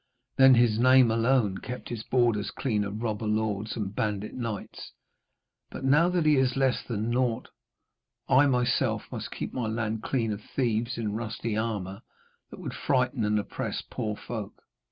Then 0.35 0.55
his 0.55 0.79
name 0.79 1.11
alone 1.11 1.59
kept 1.59 1.89
his 1.89 2.01
borders 2.01 2.49
clean 2.49 2.83
of 2.83 3.03
robber 3.03 3.27
lords 3.27 3.75
and 3.75 3.93
bandit 3.93 4.33
knights; 4.33 4.93
but 5.69 5.83
now 5.83 6.09
that 6.09 6.25
he 6.25 6.37
is 6.37 6.57
less 6.57 6.81
than 6.81 7.11
naught, 7.11 7.49
I 8.27 8.47
myself 8.47 9.03
must 9.11 9.29
keep 9.29 9.53
my 9.53 9.67
land 9.67 10.01
clean 10.01 10.31
of 10.33 10.41
thieves 10.41 10.97
in 10.97 11.13
rusty 11.13 11.55
armour 11.55 12.01
that 12.49 12.59
would 12.59 12.73
frighten 12.73 13.23
and 13.23 13.37
oppress 13.37 13.83
poor 13.91 14.15
folk.' 14.15 14.63